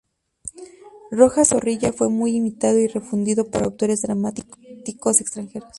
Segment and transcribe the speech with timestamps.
[1.11, 5.69] Rojas Zorrilla fue muy imitado y refundido por autores dramáticos extranjeros.